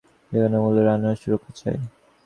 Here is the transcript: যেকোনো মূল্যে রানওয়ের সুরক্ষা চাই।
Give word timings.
যেকোনো 0.31 0.57
মূল্যে 0.63 0.81
রানওয়ের 0.83 1.19
সুরক্ষা 1.21 1.51
চাই। 1.59 1.77